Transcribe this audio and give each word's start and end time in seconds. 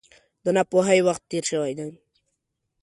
د 0.43 0.45
ناپوهۍ 0.55 0.99
وخت 1.07 1.23
تېر 1.31 1.43
شوی 1.51 1.71
دی. 1.79 1.89